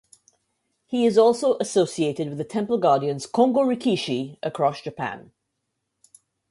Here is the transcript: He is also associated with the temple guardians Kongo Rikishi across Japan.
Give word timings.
He 0.87 1.05
is 1.05 1.15
also 1.15 1.59
associated 1.59 2.29
with 2.29 2.39
the 2.39 2.43
temple 2.43 2.79
guardians 2.79 3.27
Kongo 3.27 3.59
Rikishi 3.61 4.39
across 4.41 4.81
Japan. 4.81 5.31